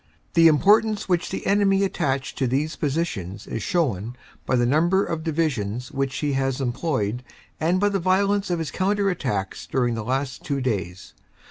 [0.33, 4.15] The importance which the enemy attached to these positions is shown
[4.47, 7.23] by the number of Divisions which he has employed
[7.59, 11.13] and by the violence of his counter attacks during the last two days.